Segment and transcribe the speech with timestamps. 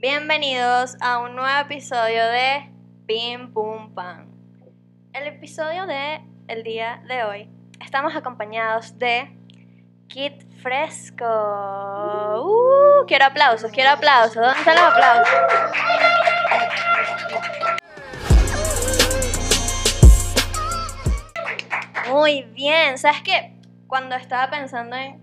[0.00, 2.72] Bienvenidos a un nuevo episodio de
[3.06, 4.30] Pim Pum Pam.
[5.12, 7.50] El episodio de el día de hoy
[7.84, 9.30] estamos acompañados de
[10.08, 11.26] Kit Fresco.
[11.26, 14.36] Uh, quiero aplausos, quiero aplausos.
[14.36, 15.34] ¿Dónde están los aplausos?
[22.08, 22.96] Muy bien.
[22.96, 23.54] ¿Sabes qué?
[23.86, 25.22] Cuando estaba pensando en.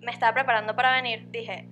[0.00, 1.68] Me estaba preparando para venir, dije,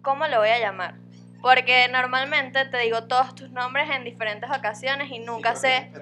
[0.00, 1.01] ¿cómo lo voy a llamar?
[1.42, 5.92] Porque normalmente te digo todos tus nombres en diferentes ocasiones y nunca sé.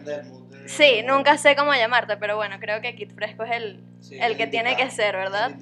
[0.66, 3.84] Sí, nunca sé cómo llamarte, pero bueno, creo que Kit Fresco es el,
[4.18, 5.52] el que tiene que ser, ¿verdad?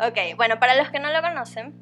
[0.00, 1.74] Ok, bueno, para los que no lo conocen,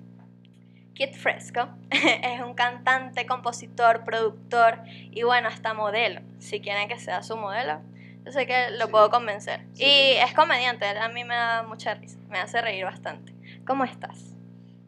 [0.94, 6.22] Kit Fresco es un cantante, compositor, productor y bueno, hasta modelo.
[6.38, 7.82] Si quieren que sea su modelo,
[8.24, 9.66] yo sé que lo puedo convencer.
[9.78, 13.34] y es comediante, a mí me da mucha risa, me hace reír bastante.
[13.66, 14.36] ¿Cómo estás?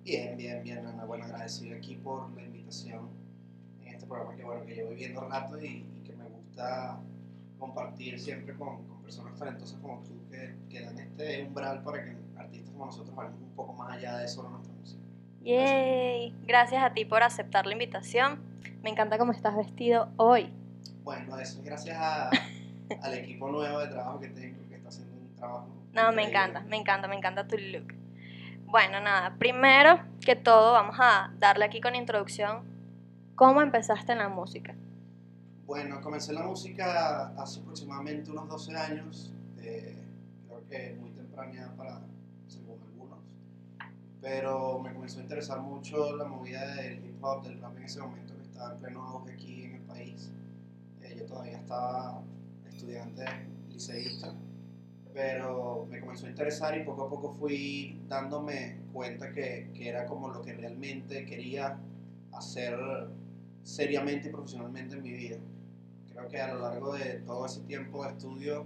[0.04, 1.04] Bien, bien, bien, Ana.
[1.04, 5.86] Bueno, agradecido aquí por la en este programa que, bueno, que llevo viviendo rato y,
[5.96, 6.98] y que me gusta
[7.58, 12.14] compartir siempre con, con, personas talentosas como tú que, que dan este umbral para que
[12.36, 15.00] artistas como nosotros vayamos un poco más allá de solo nuestra música.
[15.40, 18.38] Yay, gracias a ti por aceptar la invitación.
[18.82, 20.52] Me encanta cómo estás vestido hoy.
[21.04, 22.28] Bueno, eso es gracias a,
[23.02, 25.68] al equipo nuevo de trabajo que tengo, que está haciendo un trabajo.
[25.94, 26.16] No, increíble.
[26.16, 27.94] me encanta, me encanta, me encanta tu look.
[28.66, 32.62] Bueno, nada, primero que todo vamos a darle aquí con introducción
[33.34, 34.74] cómo empezaste en la música.
[35.64, 39.96] Bueno, comencé la música hace aproximadamente unos 12 años, eh,
[40.46, 42.02] creo que muy temprana para,
[42.46, 43.20] según algunos,
[44.20, 48.02] pero me comenzó a interesar mucho la movida del hip hop, del rap en ese
[48.02, 50.30] momento que estaba en pleno auge aquí en el país.
[51.00, 52.20] Eh, yo todavía estaba
[52.68, 53.24] estudiante
[53.70, 54.34] liceísta,
[55.18, 60.06] pero me comenzó a interesar y poco a poco fui dándome cuenta que, que era
[60.06, 61.76] como lo que realmente quería
[62.30, 62.78] hacer
[63.64, 65.38] seriamente y profesionalmente en mi vida.
[66.12, 68.64] Creo que a lo largo de todo ese tiempo de estudio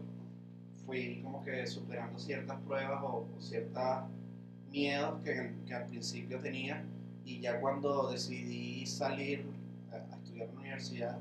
[0.84, 4.02] fui como que superando ciertas pruebas o, o ciertos
[4.70, 6.84] miedos que, que, al principio tenía
[7.24, 9.46] y ya cuando decidí salir
[9.90, 11.18] a, a estudiar en la universidad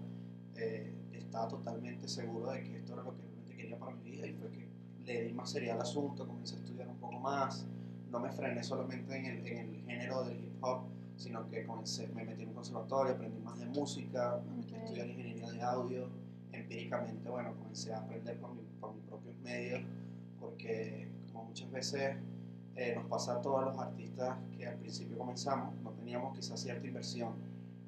[0.58, 4.28] eh, estaba totalmente seguro de que esto era lo que realmente quería para mi vida
[4.28, 4.71] y fue que
[5.14, 7.66] le di más seriedad al asunto, comencé a estudiar un poco más,
[8.12, 10.82] no me frené solamente en el, en el género del hip hop,
[11.18, 14.80] sino que comencé, me metí en un conservatorio, aprendí más de música, me metí okay.
[14.80, 16.08] a estudiar ingeniería de audio,
[16.52, 19.82] empíricamente, bueno, comencé a aprender por, mi, por mis propios medios,
[20.40, 22.18] porque como muchas veces
[22.76, 26.86] eh, nos pasa a todos los artistas que al principio comenzamos, no teníamos quizás cierta
[26.88, 27.34] inversión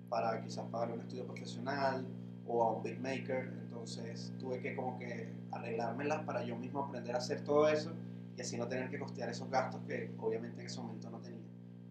[0.09, 2.05] para quizás pagar un estudio profesional
[2.45, 7.17] o a un beatmaker, entonces tuve que como que arreglármelas para yo mismo aprender a
[7.17, 7.91] hacer todo eso
[8.37, 11.43] y así no tener que costear esos gastos que obviamente en ese momento no tenía.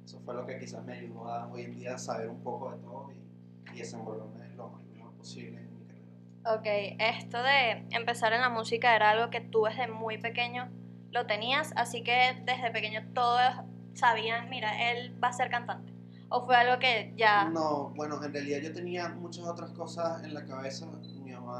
[0.04, 2.78] Eso fue lo que quizás me ayudó a hoy en día saber un poco de
[2.78, 6.58] todo y, y desenvolverme lo mejor posible en mi carrera.
[6.58, 10.70] Ok, esto de empezar en la música era algo que tú desde muy pequeño
[11.10, 13.42] lo tenías, así que desde pequeño todos
[13.92, 15.92] sabían, mira, él va a ser cantante.
[16.34, 17.50] ¿O fue algo que ya...?
[17.50, 20.86] No, bueno, en realidad yo tenía muchas otras cosas en la cabeza.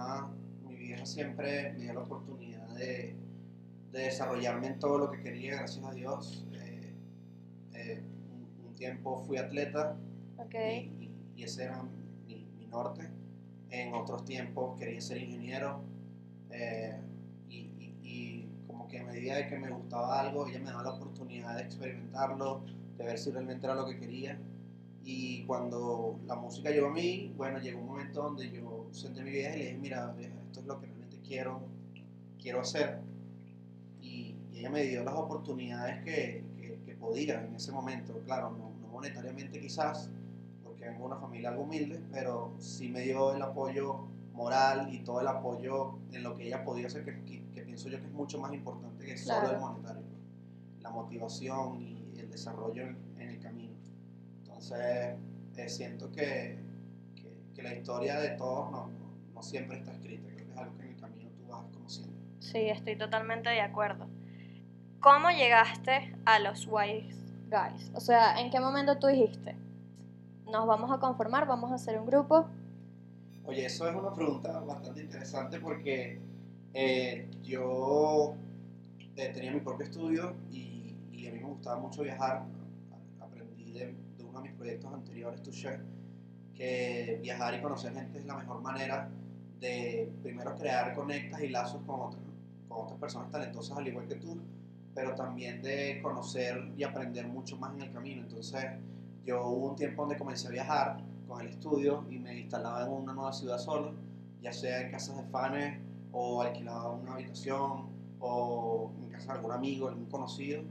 [0.02, 0.30] Mi mamá,
[0.66, 3.14] mi vieja siempre me dio la oportunidad de,
[3.92, 6.44] de desarrollarme en todo lo que quería, gracias a Dios.
[6.54, 6.92] Eh,
[7.74, 8.02] eh,
[8.32, 9.96] un, un, tiempo fui atleta
[10.38, 10.90] okay.
[10.98, 11.84] y, y, y, ese era
[12.26, 13.08] mi, mi, norte.
[13.70, 15.82] En otros tiempos quería ser ingeniero
[16.50, 16.98] eh,
[17.48, 20.94] y, y, como que a medida de que me gustaba algo, ella me daba la
[20.94, 22.62] oportunidad de experimentarlo,
[22.98, 24.36] de ver si realmente era lo que quería.
[25.04, 29.30] Y cuando la música llegó a mí, bueno, llegó un momento donde yo senté mi
[29.30, 30.14] vieja y le dije, mira,
[30.46, 31.60] esto es lo que realmente quiero,
[32.40, 33.00] quiero hacer.
[34.00, 38.50] Y, y ella me dio las oportunidades que, que, que, podía en ese momento, claro,
[38.50, 40.10] no, no monetariamente quizás,
[40.62, 45.00] porque vengo de una familia algo humilde, pero sí me dio el apoyo moral y
[45.00, 48.06] todo el apoyo en lo que ella podía hacer, que, que, que pienso yo que
[48.06, 49.46] es mucho más importante que claro.
[49.46, 50.02] solo el monetario.
[50.80, 53.72] La motivación y el desarrollo en, en el camino.
[54.42, 55.16] Entonces,
[55.56, 56.58] eh, siento que,
[57.54, 60.76] que, la historia de todos no, no, no, siempre está escrita, creo que es algo
[60.76, 62.12] que en el camino tú vas conociendo.
[62.40, 64.06] Sí, estoy totalmente de acuerdo.
[65.00, 67.16] ¿Cómo llegaste a los Wise
[67.50, 67.90] Guys?
[67.94, 69.56] O sea, ¿en qué momento tú dijiste,
[70.50, 72.46] nos vamos a conformar, vamos a hacer un grupo?
[73.44, 76.20] Oye, eso es una pregunta bastante interesante porque
[76.74, 78.34] eh, yo
[79.16, 82.44] eh, tenía mi propio estudio y, y, a mí me gustaba mucho viajar.
[83.20, 85.80] Aprendí de, de uno de mis proyectos anteriores, Touché,
[86.54, 89.08] que viajar y conocer gente es la mejor manera
[89.60, 92.22] de primero crear conectas y lazos con otras,
[92.68, 94.36] con otras personas talentosas al igual que tú,
[94.94, 98.22] pero también de conocer y aprender mucho más en el camino.
[98.22, 98.64] Entonces,
[99.24, 102.90] yo hubo un tiempo donde comencé a viajar con el estudio y me instalaba en
[102.90, 103.92] una nueva ciudad solo,
[104.42, 105.78] ya sea en casas de fans
[106.10, 107.86] o alquilaba una habitación
[108.20, 110.62] o en casa de algún amigo, algún conocido.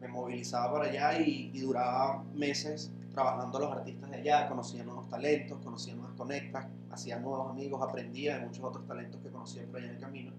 [0.00, 5.58] Me movilizaba para allá y duraba meses trabajando los artistas de allá, conocía nuevos talentos,
[5.62, 9.88] conocía nuevas conectas, hacía nuevos amigos, aprendía de muchos otros talentos que conocía por allá
[9.88, 10.32] en el camino.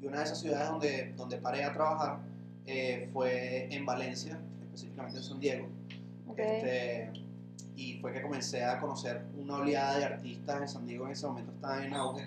[0.00, 2.18] Y una de esas ciudades donde, donde paré a trabajar
[2.66, 5.68] eh, fue en Valencia, específicamente en San Diego.
[6.36, 7.10] Este,
[7.76, 11.26] y fue que comencé a conocer una oleada de artistas en San Diego en ese
[11.26, 12.26] momento estaba en auge.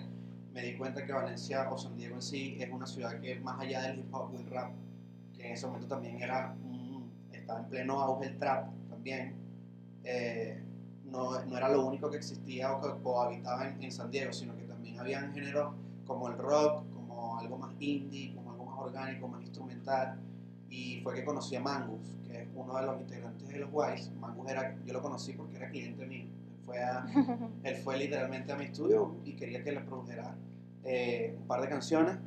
[0.52, 3.60] Me di cuenta que Valencia o San Diego en sí es una ciudad que más
[3.60, 4.72] allá del hip hop y el rap,
[5.36, 6.54] que en ese momento también era,
[7.32, 9.34] estaba en pleno auge el trap también,
[10.08, 10.62] eh,
[11.04, 14.56] no, no, era lo único que existía o que cohabitaba en, en San Diego, sino
[14.56, 15.74] que también habían géneros
[16.06, 20.18] como el rock, como algo más indie, como algo más orgánico, más instrumental
[20.70, 24.10] y fue que conocí a Mangus, que es uno de los integrantes de los Wise.
[24.20, 26.26] Mangus era, yo lo conocí porque era cliente mío.
[26.26, 26.78] Él fue,
[27.64, 30.34] él fue literalmente a mi estudio y quería que le produjera
[30.84, 32.18] eh, un par de canciones.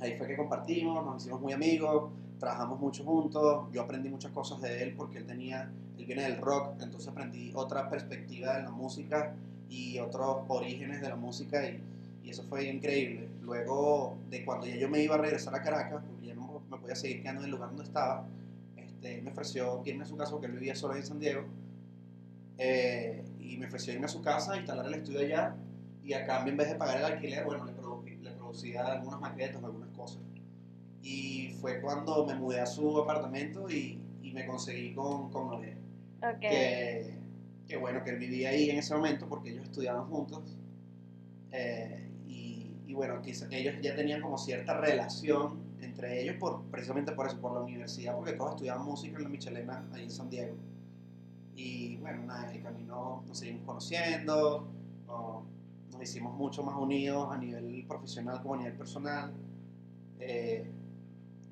[0.00, 3.68] Ahí fue que compartimos, nos hicimos muy amigos, trabajamos mucho juntos.
[3.72, 5.72] Yo aprendí muchas cosas de él porque él tenía,
[6.04, 9.34] viene del rock, entonces aprendí otra perspectiva de la música
[9.68, 11.80] y otros orígenes de la música y,
[12.24, 13.28] y eso fue increíble.
[13.42, 16.78] Luego de cuando ya yo me iba a regresar a Caracas, porque ya no me
[16.78, 18.26] podía seguir quedando en el lugar donde estaba,
[18.76, 21.44] este, me ofreció irme a su casa porque él vivía solo en San Diego.
[22.58, 25.54] Eh, y me ofreció irme a su casa, instalar el estudio allá
[26.04, 27.72] y a cambio en vez de pagar el alquiler, bueno, le,
[28.22, 30.20] le producía algunas maquetas, algunas cosas.
[31.02, 35.76] Y fue cuando me mudé a su apartamento y, y me conseguí con, con Noé.
[36.22, 36.50] Okay.
[36.50, 37.14] Que,
[37.66, 40.56] que, bueno, que él vivía ahí en ese momento porque ellos estudiaban juntos.
[41.50, 47.12] Eh, y, y, bueno, quizás ellos ya tenían como cierta relación entre ellos, por, precisamente
[47.12, 50.30] por eso, por la universidad, porque todos estudiaban música en la Michelena, ahí en San
[50.30, 50.54] Diego.
[51.54, 54.68] Y bueno, nada, el camino nos seguimos conociendo,
[55.06, 59.32] nos hicimos mucho más unidos a nivel profesional como a nivel personal.
[60.20, 60.64] Eh,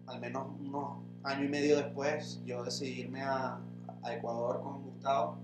[0.07, 3.61] al menos unos año y medio después, yo decidí irme a,
[4.03, 5.39] a Ecuador con Gustavo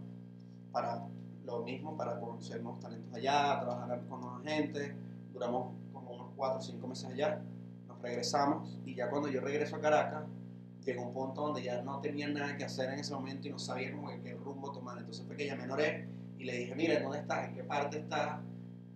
[0.73, 1.07] para
[1.45, 4.95] lo mismo, para conocer nuevos talentos allá, trabajar con nueva gente.
[5.33, 7.41] Duramos como unos 4 o 5 meses allá
[8.07, 10.25] regresamos y ya cuando yo regreso a Caracas,
[10.85, 13.59] llegó un punto donde ya no tenía nada que hacer en ese momento y no
[13.59, 14.99] sabía como que qué rumbo tomar.
[14.99, 16.09] Entonces fue que llamé a Noré
[16.39, 17.49] y le dije, mire, ¿dónde estás?
[17.49, 18.41] ¿En qué parte estás?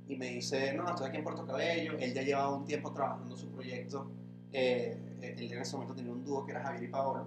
[0.08, 1.98] Y me dice, no, estoy aquí en Puerto Cabello.
[1.98, 4.08] Él ya llevaba un tiempo trabajando su proyecto.
[4.52, 7.26] Eh, él en ese momento tenía un dúo que era Javier y Paolo.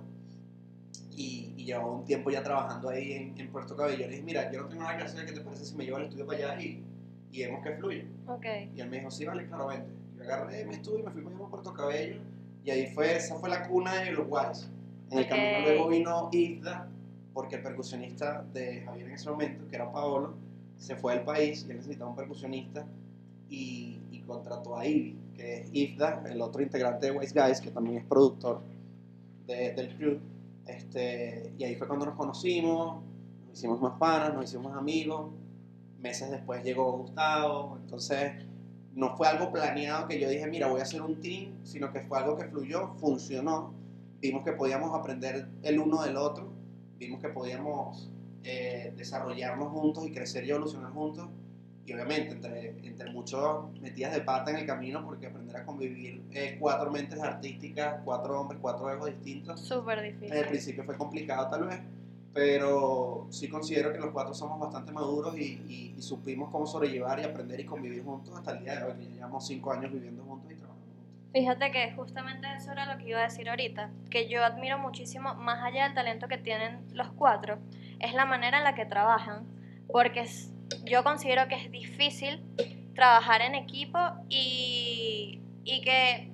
[1.16, 4.00] Y, y llevaba un tiempo ya trabajando ahí en, en, Puerto Cabello.
[4.00, 5.98] Le dije, mira, yo no tengo nada que hacer, ¿qué te parece si me llevo
[5.98, 6.84] al estudio para allá y,
[7.32, 8.06] y vemos que fluye?
[8.28, 8.72] Okay.
[8.76, 9.90] Y él me dijo, sí, vale, claro, vente
[10.22, 12.16] agarré mi estudio y me fui con Puerto Cabello
[12.64, 14.70] y ahí fue, esa fue la cuna de los guays.
[15.12, 15.30] En el Ok.
[15.30, 16.88] camino luego vino Isla,
[17.34, 20.34] porque el percusionista de Javier en ese momento, que era Paolo,
[20.78, 22.86] se fue del país y él necesitaba un percusionista
[23.50, 27.70] y, y contrató a Ivy, que es Ifda, el otro integrante de Wise Guys, que
[27.72, 28.62] también es productor
[29.46, 30.20] de- del crew.
[30.68, 33.04] Este, y ahí fue cuando nos conocimos,
[33.48, 35.32] nos hicimos más panas, nos hicimos amigos.
[36.00, 38.34] Meses después llegó Gustavo, entonces
[38.94, 42.02] no fue algo planeado que yo dije, mira, voy a hacer un team, sino que
[42.02, 43.74] fue algo que fluyó, funcionó.
[44.20, 46.52] Vimos que podíamos aprender el uno del otro,
[46.98, 48.10] vimos que podíamos
[48.44, 51.30] eh, desarrollarnos juntos y crecer y evolucionar juntos.
[51.86, 56.24] Y obviamente, entre, entre muchos metidas de pata en el camino, porque aprender a convivir
[56.32, 60.46] eh, cuatro mentes artísticas, cuatro hombres, cuatro egos distintos, Súper en el difícil.
[60.48, 61.82] principio fue complicado tal vez,
[62.34, 67.20] pero sí considero que los cuatro somos bastante maduros y, y- y supimos cómo sobrellevar
[67.20, 69.92] y aprender y convivir juntos hasta el día de hoy, que ya llevamos cinco años
[69.92, 71.04] viviendo juntos y trabajando juntos.
[71.34, 75.36] Fíjate que justamente eso era lo que iba a decir ahorita, que yo admiro muchísimo,
[75.36, 77.60] más allá del talento que tienen los cuatro,
[78.00, 79.46] es la manera en la que trabajan,
[79.92, 80.53] porque es-
[80.86, 82.42] yo considero que es difícil
[82.96, 83.98] trabajar en equipo
[84.30, 86.30] y, y que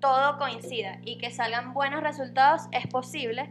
[0.00, 3.50] todo coincida y que salgan buenos resultados es posible,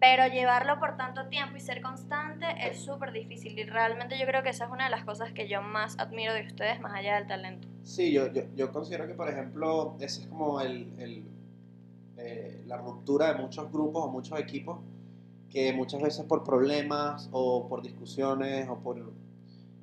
[0.00, 4.42] pero llevarlo por tanto tiempo y ser constante es súper difícil y realmente yo creo
[4.42, 7.16] que esa es una de las cosas que yo más admiro de ustedes, más allá
[7.16, 7.68] del talento.
[7.82, 11.24] Sí, yo, yo, yo considero que, por ejemplo, ese es como el, el,
[12.18, 14.78] eh, la ruptura de muchos grupos o muchos equipos
[15.50, 19.12] que muchas veces por problemas o por discusiones o por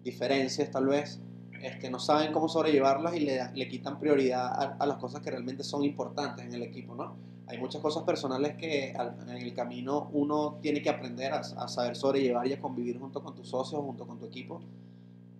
[0.03, 1.19] diferencias tal vez
[1.63, 5.63] este, no saben cómo sobrellevarlas y le, le quitan prioridad a, las cosas que realmente
[5.63, 7.15] son importantes en el equipo, ¿no?
[7.47, 12.47] Hay muchas cosas personales que en el camino uno tiene que aprender a, saber sobrellevar
[12.47, 14.61] y a convivir junto con tus socios, junto con tu equipo,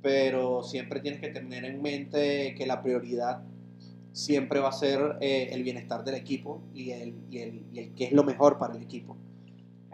[0.01, 3.43] pero siempre tienes que tener en mente que la prioridad
[4.13, 7.95] siempre va a ser eh, el bienestar del equipo y el, y, el, y el
[7.95, 9.17] qué es lo mejor para el equipo.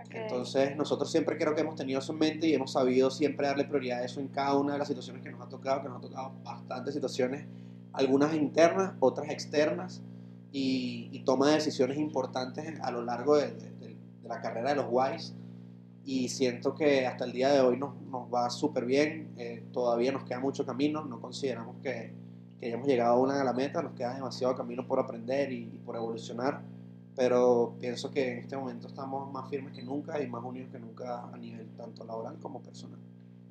[0.06, 0.15] Ok.
[0.15, 3.65] Entonces, nosotros siempre creo que hemos tenido eso en mente y hemos sabido siempre darle
[3.65, 5.98] prioridad a eso en cada una de las situaciones que nos ha tocado, que nos
[5.98, 7.46] ha tocado bastantes situaciones,
[7.94, 10.01] algunas internas, otras externas,
[10.51, 14.70] y, y toma de decisiones importantes a lo largo de, de- de- de la carrera
[14.70, 15.34] de los Wise.
[16.06, 20.12] Y siento que hasta el día de hoy nos, nos va súper bien, eh, todavía
[20.12, 22.12] nos queda mucho camino, no consideramos que,
[22.60, 25.79] que hayamos llegado aún a la meta, nos queda demasiado camino por aprender y- y
[25.86, 26.62] por evolucionar
[27.19, 30.79] pero pienso que en este momento estamos más firmes que nunca y más unidos que
[30.79, 32.97] nunca a nivel tanto laboral como personal.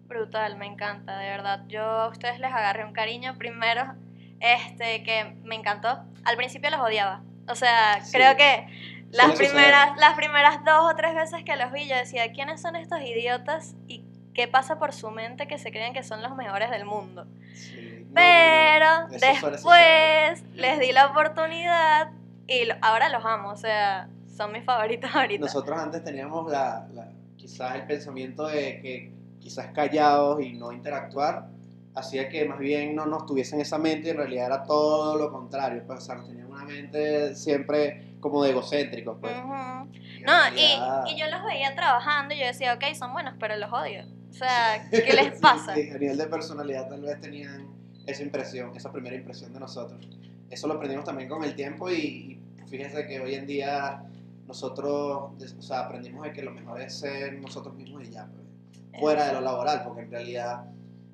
[0.06, 1.64] Brutal, me encanta, de verdad.
[1.68, 3.94] Yo a ustedes les agarré un cariño primero,
[4.40, 6.02] este, que me encantó.
[6.24, 7.22] Al principio los odiaba.
[7.46, 8.12] O sea, Sí.
[8.16, 8.68] creo que
[9.10, 12.74] las primeras, las primeras dos o tres veces que los vi, yo decía, ¿quiénes son
[12.74, 13.74] estos idiotas?
[13.86, 17.26] ¿Y qué pasa por su mente que se creen que son los mejores del mundo?
[17.52, 22.12] Sí, no, Pero eso suele después les di la oportunidad
[22.48, 23.50] y lo- ahora los amo.
[23.50, 25.44] O sea, son mis favoritos ahorita.
[25.44, 31.46] Nosotros antes teníamos la, la- quizás el pensamiento de que quizás callados y no interactuar
[31.94, 35.32] hacía que más bien no nos tuviesen esa mente y en realidad era todo lo
[35.32, 39.32] contrario, pues, o sea, nos tenían una mente siempre como de egocéntricos, pues.
[39.36, 39.88] Ujú.
[39.92, 43.12] Y en No, realidad- y, y yo los veía trabajando y yo decía, ok, son
[43.12, 44.04] buenos, pero los odio.
[44.30, 45.74] O sea, ¿qué les pasa?
[45.74, 47.66] sí, a nivel de personalidad tal vez tenían
[48.06, 50.06] esa impresión, esa primera impresión de nosotros.
[50.50, 54.02] Eso lo aprendimos también con el tiempo y, y fíjense que hoy en día
[54.46, 58.98] nosotros, o sea, aprendimos de que lo mejor es ser nosotros mismos y ya, pues,
[58.98, 60.64] fuera de lo laboral, porque en realidad,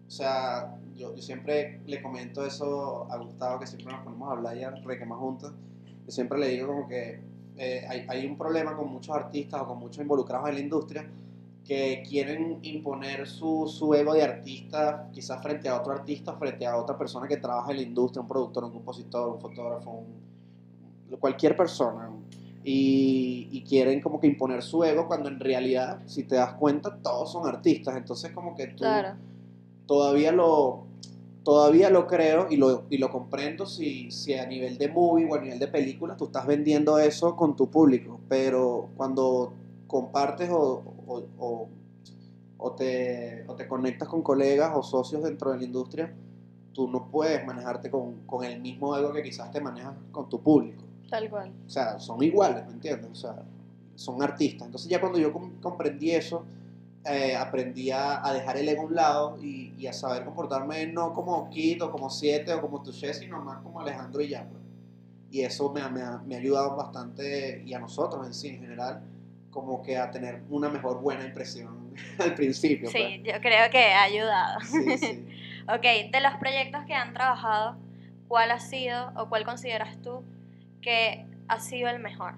[0.06, 4.32] o sea, yo, yo siempre le comento eso a Gustavo, que siempre nos ponemos a
[4.32, 5.52] hablar ya requema juntos,
[6.06, 7.20] yo siempre le digo como que
[7.56, 11.06] eh, hay, hay un problema con muchos artistas o con muchos involucrados en la industria
[11.64, 16.76] que quieren imponer su, su ego de artista quizás frente a otro artista, frente a
[16.76, 21.56] otra persona que trabaja en la industria, un productor, un compositor, un fotógrafo, un- cualquier
[21.56, 22.10] persona.
[22.66, 26.96] Y, y quieren como que imponer su ego cuando en realidad, si te das cuenta,
[27.02, 27.96] todos son artistas.
[27.96, 29.16] Entonces como que tú Claro,
[29.86, 30.84] todavía lo
[31.42, 35.34] todavía lo creo y lo, y lo comprendo si, si a nivel de movie o
[35.34, 39.52] a nivel de película tú estás vendiendo eso con tu público, pero cuando
[39.94, 41.68] compartes o, o, o-
[42.58, 46.12] o te, o te conectas con colegas o socios dentro de la industria,
[46.72, 50.40] tú no puedes manejarte con, con el mismo ego que quizás te manejas con tu
[50.40, 50.82] público.
[51.08, 51.52] tal cual.
[51.64, 53.08] O sea, son iguales, ¿me entiendes?
[53.08, 53.36] O sea,
[53.94, 54.66] son artistas.
[54.66, 56.42] Entonces ya cuando yo com- comprendí eso,
[57.04, 60.86] eh, aprendí a, a dejar el ego a un lado y, y a saber comportarme
[60.88, 64.48] no como Kid o como Siete o como Touché, sino más como Alejandro y ya.
[64.48, 64.60] pues.
[65.30, 68.48] Y eso me, ha- me ha, me ha ayudado bastante, y a nosotros en sí,
[68.48, 69.02] en general,
[69.54, 72.90] como que a tener una mejor buena impresión al principio.
[72.90, 74.58] Sí, yo creo que ha ayudado.
[74.58, 75.00] pues.
[75.00, 75.28] Sí, sí.
[75.66, 75.80] Ok,
[76.12, 77.76] de los proyectos que han trabajado,
[78.28, 80.22] ¿cuál ha sido o cuál consideras tú
[80.82, 82.34] que ha sido el mejor?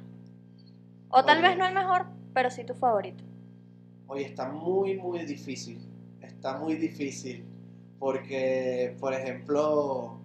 [1.08, 1.48] O tal Oye.
[1.48, 3.24] vez no el mejor, pero sí tu favorito.
[4.06, 5.80] Oye, está muy, muy difícil.
[6.20, 7.44] Está muy difícil.
[7.98, 10.20] Porque, por ejemplo,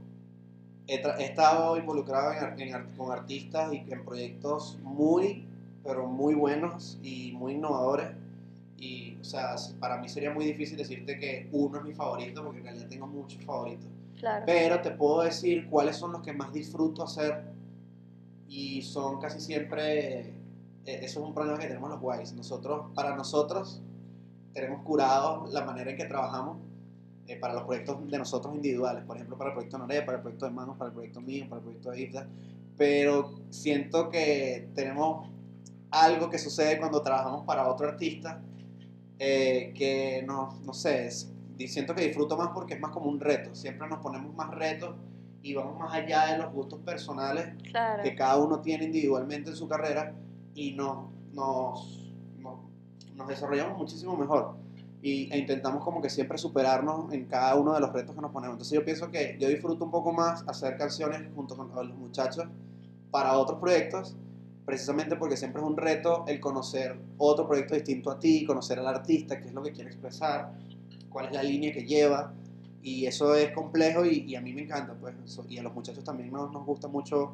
[0.85, 5.43] he, he estado involucrado en en con artistas y en proyectos muy,
[5.83, 8.11] pero muy buenos y muy innovadores.
[8.77, 12.59] Y, o sea, para mí sería muy difícil decirte que uno es mi favorito, porque
[12.59, 13.87] en realidad tengo muchos favoritos.
[14.19, 14.43] Claro.
[14.45, 17.43] Pero te puedo decir cuáles son los que más disfruto hacer
[18.47, 20.33] y son casi siempre, eh,
[20.85, 22.33] eso es un problema que tenemos los guays.
[22.33, 23.81] Nosotros, para nosotros,
[24.53, 26.57] tenemos curado la manera en que trabajamos
[27.27, 30.21] eh, para los proyectos de nosotros individuales, por ejemplo, para el proyecto Noré, para el
[30.21, 32.27] proyecto de Manos, para el proyecto mío, para el proyecto de Isla,
[32.77, 35.29] pero siento que tenemos
[35.91, 38.41] algo que sucede cuando trabajamos para otro artista
[39.19, 41.31] eh, que no, no sé, es-
[41.67, 44.95] siento que disfruto más porque es más como un reto, siempre nos ponemos más retos
[45.43, 48.01] y vamos más allá de los gustos personales Claro.
[48.01, 50.15] que cada uno tiene individualmente en su carrera
[50.55, 52.59] y nos, nos, nos,
[53.15, 54.55] nos desarrollamos muchísimo mejor
[55.03, 58.31] y, e intentamos como que siempre superarnos en cada uno de los retos que nos
[58.31, 58.55] ponemos.
[58.55, 62.45] Entonces yo pienso que yo disfruto un poco más hacer canciones junto con los muchachos
[63.11, 64.15] para otros proyectos,
[64.65, 68.87] precisamente porque siempre es un reto el conocer otro proyecto distinto a ti, conocer al
[68.87, 70.53] artista, qué es lo que quiere expresar,
[71.09, 72.33] cuál es la línea que lleva.
[72.83, 75.15] Y eso es complejo y, y a mí me encanta, pues.
[75.25, 77.33] eso- y a los muchachos también nos, nos gusta mucho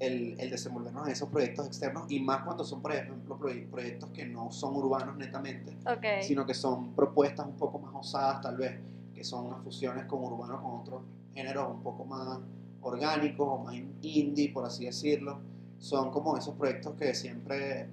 [0.00, 4.10] el, el desenvolvernos en esos proyectos externos y más cuando son, por ejemplo, proye- proyectos
[4.10, 6.22] que no son urbanos netamente, Ok.
[6.22, 8.78] sino que son propuestas un poco más osadas tal vez,
[9.14, 11.02] que son unas fusiones con urbano con otros
[11.34, 12.38] géneros un poco más
[12.80, 15.38] orgánicos o más indie, por así decirlo.
[15.78, 17.88] Son como esos proyectos que siempre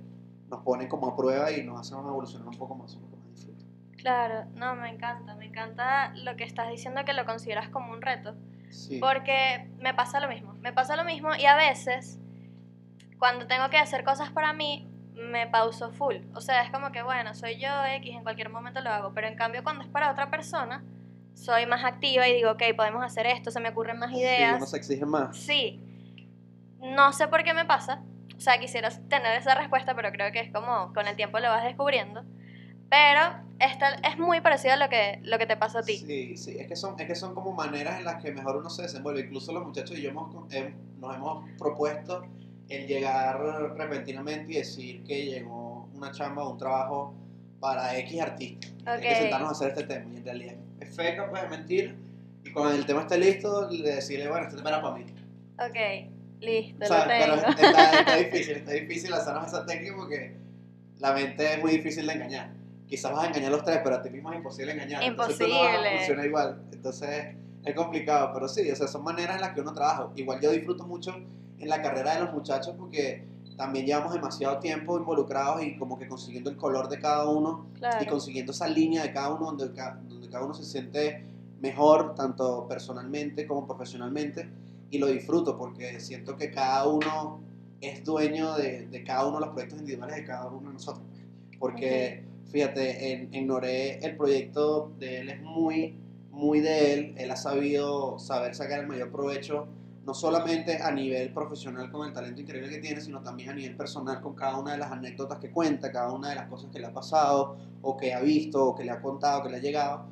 [0.50, 3.48] nos ponen como a prueba y nos hacen evolucionar un poco más, un poco más.
[3.98, 8.02] Claro, no, me encanta, me encanta lo que estás diciendo que lo consideras como un
[8.02, 8.36] reto,
[8.70, 9.00] Sí.
[9.00, 12.20] porque me pasa lo mismo, me pasa lo mismo y a veces
[13.18, 16.16] cuando tengo que hacer cosas para mí me pauso full.
[16.36, 19.14] O sea, es como que, bueno, soy yo X, en cualquier momento lo hago.
[19.14, 20.84] Pero en cambio, cuando es para otra persona,
[21.34, 24.58] soy más activa y digo, ok, podemos hacer esto, se me ocurren más Sí, ideas.
[24.58, 25.36] uno se exige más.
[25.38, 25.80] Sí.
[26.94, 28.02] No sé por qué me pasa.
[28.38, 31.50] O sea, quisiera tener esa respuesta, pero creo que es como con el tiempo lo
[31.50, 32.24] vas descubriendo.
[32.90, 33.22] Pero
[33.60, 35.98] esta es muy parecido a lo que, lo que te pasa a ti.
[35.98, 38.70] Sí, sí, es que, son, es que son como maneras en las que mejor uno
[38.70, 39.22] se desenvuelve.
[39.22, 42.26] Incluso los muchachos y yo hemos, hem- nos hemos propuesto
[42.70, 43.40] el llegar
[43.78, 47.14] repentinamente y decir que llegó una chamba o un trabajo
[47.60, 48.68] para X artista.
[48.86, 50.14] Hay que sentarnos a hacer este tema.
[50.14, 51.96] Y en realidad es feca, pues es mentir.
[52.44, 55.06] Y cuando el tema esté listo, le decirle, bueno, este tema era para mí.
[55.58, 56.12] Ok,
[56.46, 60.36] listo, O sea, lo pero está, está difícil, está difícil hacernos esa técnica porque
[61.00, 62.54] la mente es muy difícil de engañar.
[62.88, 65.04] Quizás vas a engañar a los tres, pero a ti mismo es imposible engañar.
[65.04, 65.98] Entonces no Imposible.
[65.98, 66.62] funcionar igual.
[66.72, 70.10] Entonces es complicado, pero sí, o sea, son maneras en las que uno trabaja.
[70.16, 71.16] Igual yo disfruto mucho
[71.58, 73.24] en la carrera de los muchachos porque
[73.58, 77.66] también llevamos demasiado tiempo involucrados y como que consiguiendo el color de cada uno
[78.02, 81.24] y consiguiendo esa línea de cada uno donde, donde cada uno se siente
[81.62, 84.50] mejor, tanto personalmente como profesionalmente,
[84.92, 87.42] y lo disfruto porque siento que cada uno
[87.82, 91.06] es dueño de, de cada uno de los proyectos individuales de cada uno de nosotros.
[91.60, 95.96] Porque, fíjate, en, en Noré el proyecto de él es muy,
[96.32, 99.68] muy de él, él ha sabido saber sacar el mayor provecho
[100.06, 103.76] no solamente a nivel profesional con el talento increíble que tiene, sino también a nivel
[103.76, 106.80] personal con cada una de las anécdotas que cuenta, cada una de las cosas que
[106.80, 109.62] le ha pasado, o que ha visto, o que le ha contado, que le ha
[109.62, 110.06] llegado.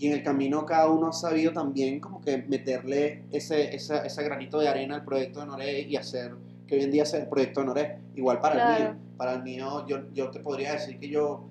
[0.00, 4.22] Y en el camino cada uno ha sabido también como que meterle ese, esa, ese
[4.22, 7.28] granito de arena al proyecto de Noré y hacer que hoy en día sea el
[7.28, 7.98] proyecto de Noré.
[8.14, 8.94] Igual para el mío.
[9.18, 11.44] Para el mío, yo, yo te podría decir que yo,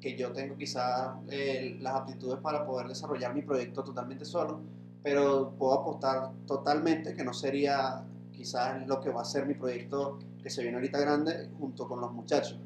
[0.00, 4.60] que yo tengo quizás eh, las aptitudes para poder desarrollar mi proyecto totalmente solo,
[5.02, 10.20] pero puedo apostar totalmente que no sería quizás lo que va a ser mi proyecto
[10.44, 12.60] que se viene ahorita grande junto con los muchachos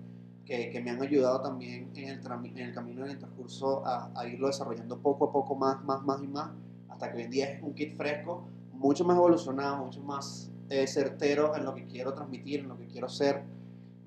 [0.50, 4.10] que, que me han ayudado también en el, en el camino, en el transcurso a,
[4.16, 6.50] a irlo desarrollando poco a poco más, más, más y más,
[6.88, 10.88] hasta que hoy en día es un kit fresco, mucho más evolucionado, mucho más eh,
[10.88, 13.44] certero en lo que quiero transmitir, en lo que quiero ser.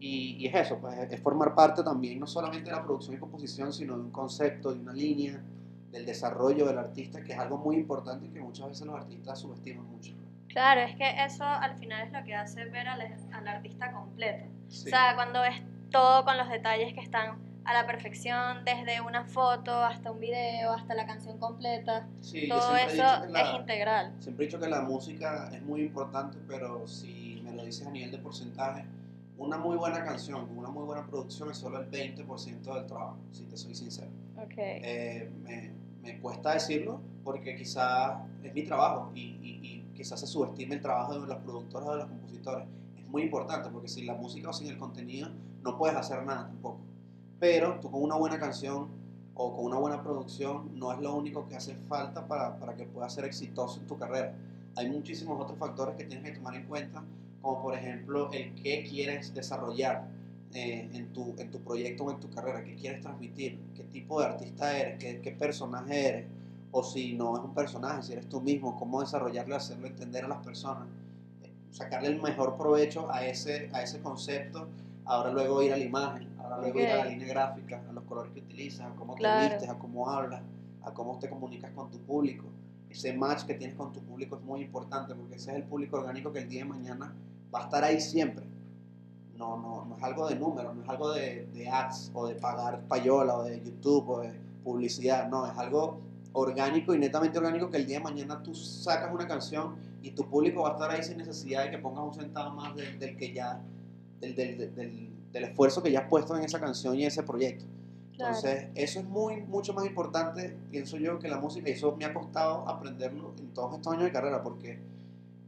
[0.02, 3.20] Y, y es eso, pues es formar parte también no solamente de la producción y
[3.20, 5.42] composición, sino de un concepto, de una línea,
[5.92, 9.40] del desarrollo del artista, que es algo muy importante y que muchas veces los artistas
[9.40, 10.14] subestiman mucho.
[10.50, 13.00] Claro, es que eso al final es lo que hace ver al,
[13.32, 14.44] al artista completo.
[14.68, 14.88] Sí.
[14.88, 15.62] O sea, cuando ves
[15.94, 20.74] todo con los detalles que están a la perfección, desde una foto hasta un video,
[20.74, 24.14] hasta la canción completa, Sí, todo eso la- es integral.
[24.20, 27.92] Siempre he dicho que la música es muy importante, pero si me lo dices a
[27.92, 28.84] nivel de porcentaje,
[29.38, 33.44] una muy buena canción, una muy buena producción es solo el 20% del trabajo, si
[33.46, 34.10] te soy sincero.
[34.38, 34.54] Ok.
[34.58, 40.28] Eh, me, me cuesta decirlo porque quizás es mi trabajo y, y- y quizás se
[40.28, 42.66] subestime el trabajo de los productores o de los compositores.
[43.14, 45.30] Muy importante porque sin la música o sin el contenido
[45.64, 46.80] no puedes hacer nada tampoco.
[47.40, 48.88] Pero tú con una buena canción
[49.36, 52.86] o con una buena producción no es lo único que hace falta para, para que
[52.86, 54.34] puedas ser exitoso en tu carrera.
[54.76, 57.04] Hay muchísimos otros factores que tienes que tomar en cuenta,
[57.44, 60.08] como por ejemplo el qué quieres desarrollar
[60.56, 64.22] eh, en, tu, en tu proyecto o en tu carrera, qué quieres transmitir, qué tipo
[64.22, 66.26] de artista eres, qué, qué personaje eres,
[66.72, 70.30] o si no es un personaje, si eres tú mismo, cómo desarrollarlo, hacerlo entender a
[70.30, 70.88] las personas,
[71.74, 74.68] sacarle el mejor provecho a ese, a ese concepto,
[75.06, 78.04] ahora luego ir a la imagen, ahora luego ir a la línea gráfica, a los
[78.06, 79.42] colores que utilizas, a cómo Claro.
[79.42, 80.42] te vistes, a cómo hablas,
[80.84, 82.46] a cómo te comunicas con tu público.
[82.90, 85.98] Ese match que tienes con tu público es muy importante porque ese es el público
[85.98, 87.12] orgánico que el día de mañana
[87.54, 88.46] va a estar ahí siempre.
[89.36, 92.36] No, no, no es algo de números, no es algo de, de ads o de
[92.36, 94.32] pagar payola o de YouTube o de
[94.64, 96.00] publicidad, no, es algo
[96.34, 100.30] orgánico y netamente orgánico que el día de mañana tú sacas una canción y tu
[100.30, 103.16] público va a estar ahí sin necesidad de que pongas un centavo más del, del
[103.16, 103.62] que ya,
[104.20, 107.66] del, del, del- esfuerzo que ya has puesto en esa canción y ese proyecto.
[108.16, 108.36] Claro.
[108.36, 111.70] Entonces, eso es muy, mucho más importante, pienso yo, que la música.
[111.70, 114.78] Y eso me ha costado aprenderlo en todos estos años de carrera, porque,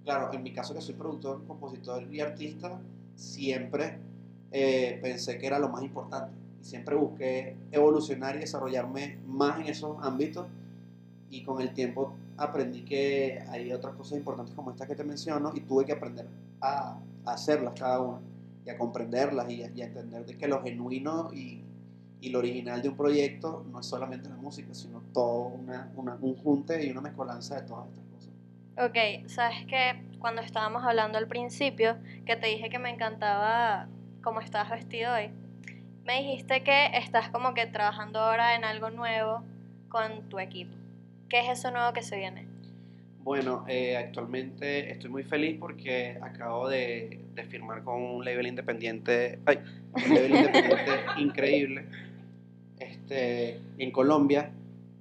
[0.03, 2.79] claro, en mi caso que soy productor, compositor y artista,
[3.15, 3.99] siempre
[4.51, 6.31] eh, pensé que era lo más importante.
[6.61, 10.47] Y siempre busqué evolucionar y desarrollarme más en esos ámbitos.
[11.29, 15.51] Y con el tiempo aprendí que hay otras cosas importantes como estas que te menciono
[15.55, 16.27] y tuve que aprender
[16.61, 18.19] a, hacerlas cada una
[18.65, 21.61] y a comprenderlas y a, y a entender de que lo genuino y,
[22.21, 26.17] y lo original de un proyecto no es solamente la música, sino todo una, una-
[26.21, 28.29] un junte y una mezcolanza de todas estas cosas.
[28.77, 33.87] Ok, sabes que cuando estábamos hablando al principio, que te dije que me encantaba
[34.23, 35.29] cómo estás vestido hoy,
[36.05, 39.41] me dijiste que estás como que trabajando ahora en algo nuevo
[39.89, 40.73] con tu equipo.
[41.29, 42.45] ¿Qué es eso nuevo que se viene?
[43.23, 49.39] Bueno, eh, actualmente estoy muy feliz porque acabo de, de firmar con un label independiente,
[49.45, 49.59] ay,
[49.95, 51.85] un label independiente increíble
[52.79, 54.51] este, en Colombia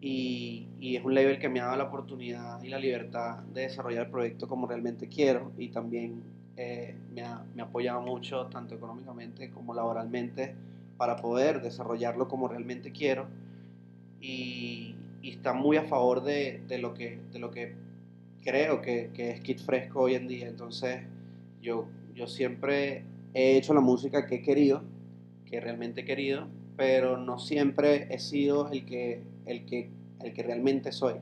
[0.00, 3.62] y, y es un label que me ha dado la oportunidad y la libertad de
[3.62, 6.22] desarrollar el proyecto como realmente quiero y también
[6.56, 10.54] eh, me, ha, me ha apoyado mucho tanto económicamente como laboralmente
[10.96, 13.26] para poder desarrollarlo como realmente quiero
[14.20, 17.72] y, y está muy a favor de, de, lo, que, de lo que
[18.42, 20.46] creo que, que es Kid Fresco hoy en día.
[20.46, 21.00] Entonces
[21.62, 24.82] yo, yo siempre he hecho la música que he querido,
[25.46, 29.88] que realmente he querido, pero no siempre he sido el que, el que,
[30.22, 31.14] el que realmente soy.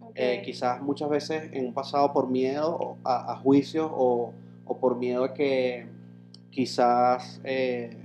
[0.00, 0.38] Okay.
[0.38, 4.32] Eh, quizás muchas veces en un pasado por miedo a, a juicios o,
[4.64, 5.86] o, por miedo a que
[6.50, 7.96] quizás eh,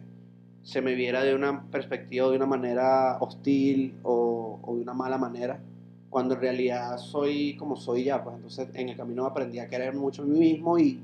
[0.63, 5.17] se me viera de una perspectiva, de una manera hostil o, o, de una mala
[5.17, 5.59] manera,
[6.09, 8.23] cuando en realidad soy como soy ya.
[8.23, 10.99] Pues entonces en el camino aprendí a querer mucho a mí mismo y,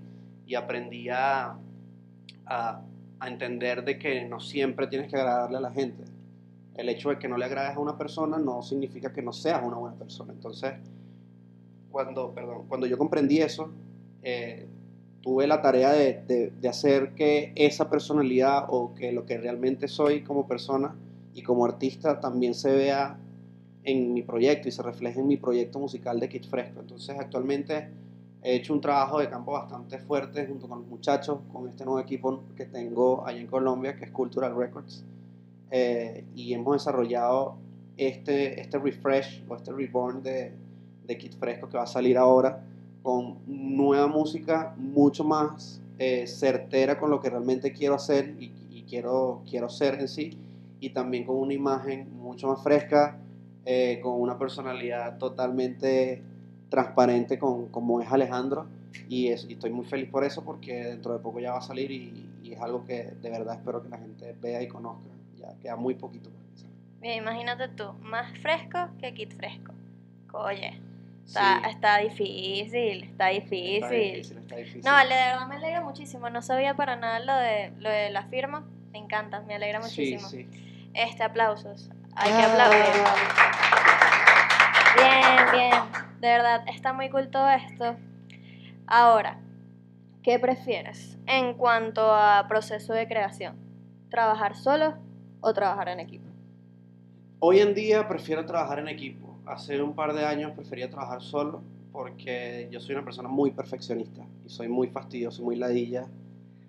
[0.46, 1.56] y aprendí a,
[2.46, 2.82] a,
[3.20, 6.04] a entender de que no siempre tienes que agradarle a la gente.
[6.76, 9.64] El hecho de que no le agrades a una persona no significa que no seas
[9.64, 10.34] una buena persona.
[10.34, 10.74] Entonces,
[11.90, 13.72] cuando, perdón, cuando yo comprendí eso,
[14.22, 14.68] eh,
[15.28, 19.90] tuve la tarea de, de, de, hacer que esa personalidad o que lo que realmente
[19.90, 20.96] soy como persona
[21.34, 23.20] y como artista también se vea
[23.84, 26.80] en mi proyecto y se refleje en mi proyecto musical de Kid Fresco.
[26.80, 27.90] Entonces, actualmente
[28.42, 32.00] he hecho un trabajo de campo bastante fuerte junto con los muchachos, con este nuevo
[32.00, 35.04] equipo que tengo allá en Colombia, que es Cultural Records.
[35.72, 37.58] Eh, y hemos desarrollado
[37.98, 40.54] este, este refresh o este reborn de,
[41.06, 42.64] de Kid Fresco que va a salir ahora
[43.08, 48.84] con nueva música mucho más eh, certera con lo que realmente quiero hacer y, y,
[48.84, 50.38] quiero, quiero ser en sí
[50.82, 53.18] y también con una imagen mucho más fresca,
[53.64, 56.22] eh, con una personalidad totalmente
[56.68, 58.66] transparente con, como es Alejandro
[59.08, 61.62] y, es, y, estoy muy feliz por eso porque dentro de poco ya va a
[61.62, 65.08] salir y, y, es algo que de verdad espero que la gente vea y conozca.
[65.38, 66.30] Ya queda muy poquito.
[67.00, 69.72] Bien, imagínate tú, más fresco que kit fresco.
[70.34, 70.82] Oye,
[71.28, 71.70] está, sí.
[71.70, 73.84] está difícil, está difícil.
[73.84, 74.82] Está difícil, está difícil.
[74.84, 76.30] No, vale, de verdad me alegra muchísimo.
[76.30, 78.66] No sabía para nada lo de, lo de la firma.
[78.92, 80.28] Me encanta, me alegra muchísimo.
[80.28, 80.90] Sí, sí.
[80.94, 81.90] Este, aplausos.
[82.16, 83.04] Hay que aplaudir.
[84.96, 86.08] Bien, bien.
[86.20, 87.96] De verdad, está muy cool todo esto.
[88.88, 89.38] Ahora,
[90.24, 93.56] ¿qué prefieres en cuanto a proceso de creación?
[94.10, 94.98] ¿Trabajar solo
[95.42, 96.26] o trabajar en equipo?
[97.40, 99.27] Hoy en día prefiero trabajar en equipo.
[99.48, 101.62] Hace un par de años prefería trabajar solo
[101.94, 106.08] porque yo soy una persona muy perfeccionista y soy muy fastidioso, muy ladilla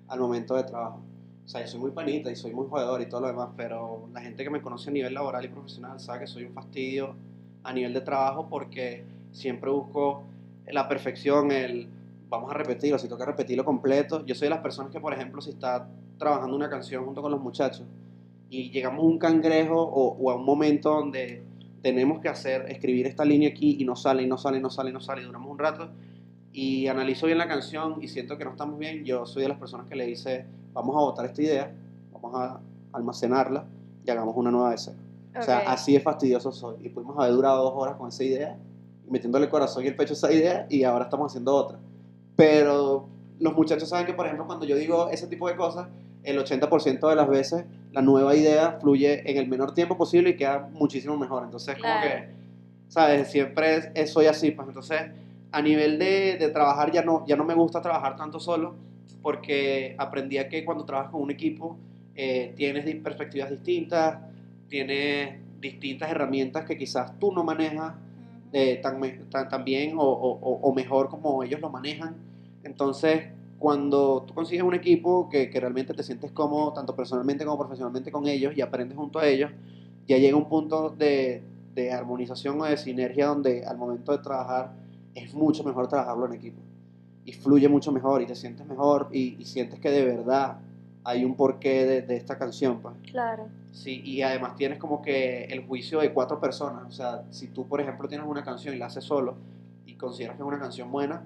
[0.07, 1.01] al momento de trabajo.
[1.45, 4.09] O sea, yo soy muy panita y soy muy jugador y todo lo demás, pero
[4.13, 7.15] la gente que me conoce a nivel laboral y profesional sabe que soy un fastidio
[7.65, 10.23] a nivel de trabajo porque siempre busco
[10.67, 11.89] la perfección, el
[12.29, 14.25] vamos a repetirlo, si toca repetirlo completo.
[14.25, 15.89] Yo soy de las personas que, por ejemplo, si está
[16.19, 17.87] trabajando una canción junto con los muchachos
[18.51, 21.43] y llegamos a un cangrejo o, o, a un momento donde
[21.83, 24.71] tenemos que hacer, escribir esta línea aquí y no sale, y no sale, y no
[24.71, 25.91] sale, y no sale, y duramos un rato
[26.53, 29.59] y analizo bien la canción y siento que no estamos bien, yo soy de las
[29.59, 31.73] personas que le dice, vamos a votar esta idea,
[32.13, 32.61] vamos a
[32.93, 33.65] almacenarla
[34.05, 34.97] y hagamos una nueva de cero.
[35.31, 35.41] Okay.
[35.41, 36.77] O sea, así de fastidioso soy.
[36.85, 38.57] Y pudimos haber durado dos horas con esa idea,
[39.09, 41.79] metiéndole el corazón y el pecho a esa idea, y ahora estamos haciendo otra.
[42.35, 43.07] Pero
[43.39, 45.87] los muchachos saben que, por ejemplo, cuando yo digo ese tipo de cosas,
[46.31, 50.37] el 80% de las veces la nueva idea fluye en el menor tiempo posible y
[50.37, 51.45] queda muchísimo mejor.
[51.45, 52.01] Entonces, claro.
[52.01, 52.29] como que,
[52.89, 53.31] ¿sabes?
[53.31, 54.51] Siempre es, es, soy así.
[54.51, 55.01] Pues entonces,
[55.51, 58.75] a nivel de, de, trabajar, ya no, ya no me gusta trabajar tanto solo,
[59.23, 61.79] porque aprendí a que cuando trabajas con un equipo,
[62.15, 64.19] eh, tienes perspectivas distintas,
[64.69, 67.95] tienes distintas herramientas que quizás tú no manejas
[68.53, 72.17] eh, tan, tan, tan, bien o, o, o, mejor como ellos lo manejan.
[72.65, 73.25] Entonces,
[73.59, 78.13] cuando tú consigues un equipo que, que, realmente te sientes cómodo, tanto personalmente como profesionalmente
[78.13, 79.51] con ellos, y aprendes junto a ellos,
[80.07, 81.43] ya llega un punto de,
[81.75, 84.73] de armonización o de sinergia donde al momento de trabajar
[85.15, 86.61] es mucho mejor trabajarlo en equipo.
[87.25, 90.59] Y fluye mucho mejor y te sientes mejor y, y sientes que de verdad
[91.05, 92.81] hay un porqué de, de, esta canción.
[92.81, 92.95] Pues.
[93.11, 93.49] Claro.
[93.73, 96.85] Sí, y además tienes como que el juicio de cuatro personas.
[96.87, 99.37] O sea, si tú, por ejemplo, tienes una canción y la haces solo
[99.85, 101.23] y consideras que es una canción buena,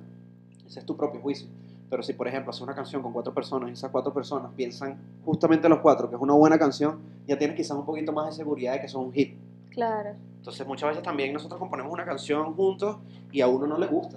[0.67, 1.49] ese es tu propio juicio.
[1.93, 4.99] Pero si, por ejemplo, haces una canción con cuatro personas y esas cuatro personas piensan
[5.27, 8.33] justamente los cuatro que es una buena canción, ya tienes quizás un poquito más de
[8.33, 9.37] seguridad de que son un hit.
[9.69, 10.15] Claro.
[10.39, 12.97] Entonces, muchas veces también nosotros componemos una canción juntos
[13.31, 14.17] y a uno no le gusta.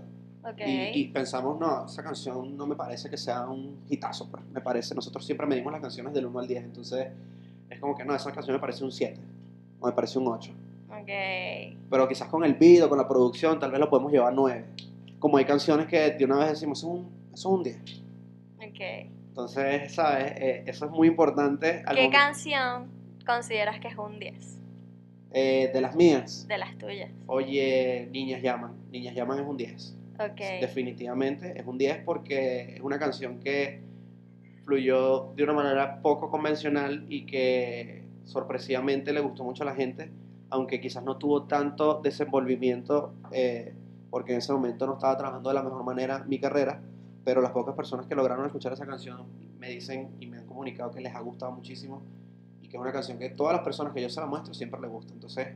[0.54, 0.92] Okay.
[0.94, 4.42] Y, y, pensamos, no, esa canción no me parece que sea un hitazo, pues.
[4.54, 7.08] Me parece, nosotros siempre medimos las canciones del 1 al 10, entonces
[7.70, 9.20] es como que no, esa canción me parece un 7
[9.82, 10.54] o me parece un 8.
[11.02, 11.78] Okay.
[11.90, 14.66] Pero quizás con el video, con la producción, tal vez lo podemos llevar a 9.
[15.20, 17.78] como hay canciones que de una vez decimos, es un, eso es un 10.
[18.58, 18.82] Ok.
[19.30, 20.32] Entonces, ¿sabes?
[20.38, 21.84] Eh, eso es muy importante.
[21.86, 22.88] ¿Qué momento- canción
[23.26, 24.60] consideras que es un 10
[25.34, 26.48] eh, de las mías.
[26.48, 27.12] de las tuyas?
[27.28, 28.71] Oye, Niñas Llaman.
[28.91, 29.98] Niñas Llaman es un 10.
[30.17, 30.39] Ok.
[30.62, 33.82] Definitivamente es un 10 porque es una canción que
[34.63, 40.10] fluyó de una manera poco convencional y que sorpresivamente le gustó mucho a la gente,
[40.50, 43.74] aunque quizás no tuvo tanto desenvolvimiento eh,
[44.10, 46.82] porque en ese momento no estaba trabajando de la mejor manera mi carrera,
[47.26, 49.24] pero las pocas personas que lograron escuchar esa canción
[49.60, 52.02] me dicen y me han comunicado que les ha gustado muchísimo
[52.62, 54.80] y que es una canción que todas las personas que yo se la muestro siempre
[54.80, 55.12] les gusta.
[55.14, 55.48] Entonces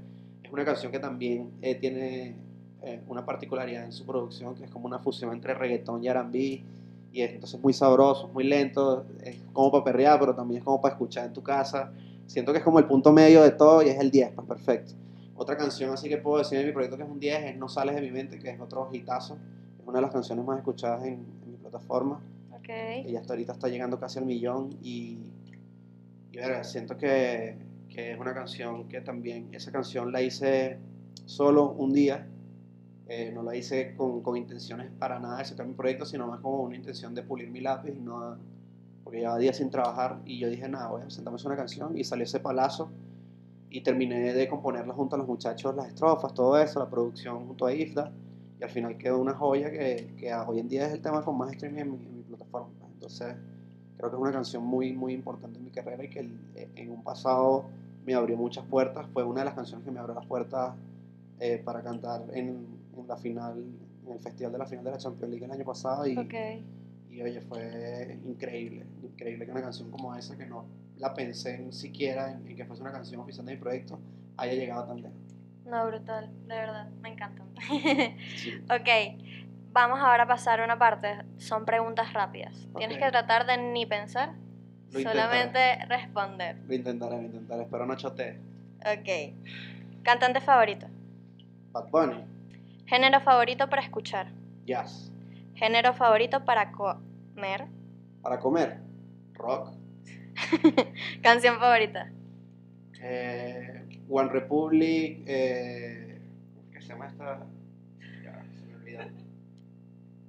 [0.44, 2.36] es una canción que también eh, tiene
[2.82, 6.64] eh, una particularidad en su producción, que es como una fusión entre reggaetón y R&B,
[7.12, 10.82] y es entonces muy sabroso, muy lento, es como para perrear, pero también es como
[10.82, 11.92] para escuchar en tu casa.
[12.26, 14.94] Siento que es como el punto medio de todo y es el 10, pues perfecto.
[15.36, 17.70] Otra canción así que puedo decir de mi proyecto que es un 10 es No
[17.70, 19.38] sales de mi mente, que es otro hitazo.
[19.80, 21.26] Es una de las canciones más escuchadas en,
[21.70, 22.22] en mi plataforma.
[22.52, 22.70] Ok.
[22.70, 25.18] Ella hasta ahorita está llegando casi al millón y,
[26.32, 27.58] y verga, siento que,
[27.90, 30.78] que es una canción que también, esa canción la hice
[31.26, 32.28] solo un día,
[33.08, 36.40] eh, no la hice con, con intenciones para nada de sacar mi proyecto, sino más
[36.42, 38.38] como una intención de pulir mi lápiz, y no,
[39.04, 41.58] porque llevaba días sin trabajar y yo dije, nada, voy a sentarme a hacer una
[41.58, 42.90] canción y salió ese palazo
[43.72, 47.66] y terminé de componerla junto a los muchachos, las estrofas, todo eso, la producción junto
[47.66, 48.12] a Ifda
[48.60, 51.38] y al final quedó una joya que, que hoy en día es el tema con
[51.38, 52.68] más streaming en mi, en mi plataforma.
[52.94, 53.36] Entonces,
[53.98, 56.40] creo que es una canción muy, muy importante en mi carrera y que el-
[56.76, 57.66] en un pasado
[58.06, 59.08] me abrió muchas puertas.
[59.14, 60.74] Fue una de las canciones que me abrió las puertas
[61.40, 62.66] eh, para cantar en,
[62.98, 63.64] en la final,
[64.06, 66.06] en el festival de la final de la Champions League el año pasado.
[66.06, 66.34] Y, Ok.
[67.12, 70.66] y oye, fue increíble, increíble que una canción como esa, que no
[70.98, 73.98] la pensé en siquiera en, en que fuese una canción oficial de mi proyecto,
[74.36, 75.18] haya llegado tan lejos.
[75.66, 77.48] No, brutal, de verdad, me encantan.
[77.68, 78.62] Sí.
[78.70, 78.90] ok,
[79.72, 81.18] vamos ahora a pasar a una parte.
[81.38, 82.68] Son preguntas rápidas.
[82.78, 84.34] Tienes que tratar de ni pensar,
[84.92, 86.58] Lo solamente responder.
[86.68, 88.38] Lo intentaré, lo intentaré, espero no chotee.
[88.82, 89.36] Ok.
[90.04, 90.88] Cantante favorito.
[91.72, 92.24] Bad Bunny,
[92.88, 94.28] Género favorito para escuchar.
[94.66, 95.12] jazz.
[95.56, 97.66] Género favorito para comer.
[98.24, 98.78] Para comer,
[99.34, 99.74] rock.
[101.22, 102.10] Canción favorita.
[103.02, 106.09] Eh, One Republic, eh, ¿cómo que
[106.90, 107.46] se llama esta?
[108.24, 109.00] Ya, se me olvidó.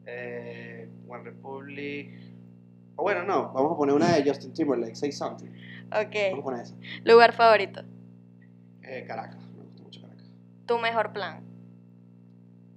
[0.05, 2.11] Eh, One Republic.
[2.97, 5.49] O bueno, no, vamos a poner una de Justin Timberlake, Say Something.
[5.89, 6.01] Vamos a
[6.37, 6.43] Ok.
[6.43, 6.75] poner esa.
[7.05, 7.81] Lugar favorito.
[8.83, 10.27] Eh, Caracas, me gusta mucho Caracas.
[10.67, 11.41] Tu mejor plan.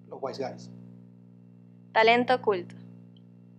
[0.08, 0.70] Los Wise Guys.
[1.92, 2.76] Talento oculto.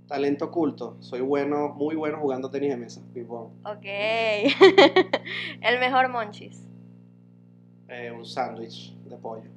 [0.09, 3.49] Talento oculto, soy bueno, muy bueno jugando tenis de mesa, ping pong.
[3.67, 3.85] Ok.
[5.61, 6.63] El mejor monchis.
[7.89, 9.51] Eh, un sándwich de pollo.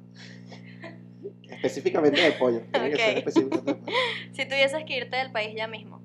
[1.50, 3.18] Específicamente de pollo, tiene que ser Ok.
[3.18, 3.96] específicamente de pollo.
[4.32, 6.00] Si tuvieses que irte del país ya mismo,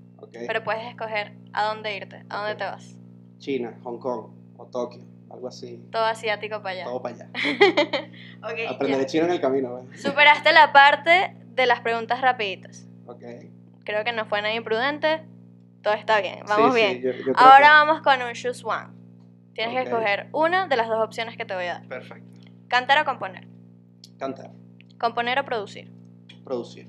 [0.48, 2.96] pero puedes escoger a dónde irte, a dónde te vas.
[3.38, 5.86] China, Hong Kong o Tokio, algo así.
[5.92, 6.84] Todo asiático para allá.
[6.86, 7.30] Todo para allá.
[8.70, 10.02] Aprenderé chino en el camino, ¿ves?
[10.02, 12.88] Superaste la parte de las preguntas rapiditas.
[13.84, 15.22] Creo que no fue nada imprudente.
[15.84, 17.02] Todo está bien, vamos Sí, sí, bien.
[17.02, 18.88] yo- yo creo Ahora que- vamos con un choose one.
[19.54, 21.88] Tienes que escoger una de las dos opciones que te voy a dar.
[21.88, 22.26] Perfecto.
[22.70, 23.46] Cantar o componer.
[24.24, 24.52] Cantar,
[25.00, 25.92] Componer o producir.
[26.46, 26.88] producir.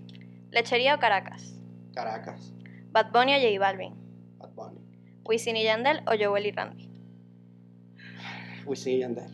[0.53, 1.59] Lechería o Caracas.
[1.93, 2.53] Caracas,
[2.93, 3.93] Bad Bunny o J Balvin.
[4.39, 4.79] Bad Bunny,
[5.25, 6.89] Wisin y Yandel o Joel y Randy.
[8.67, 9.33] Wisin y Yandel,